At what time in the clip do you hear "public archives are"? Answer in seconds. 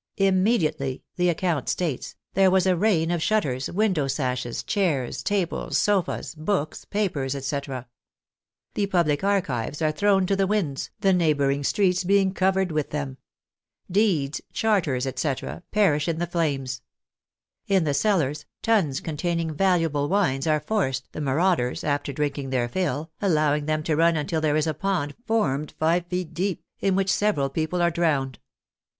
8.86-9.90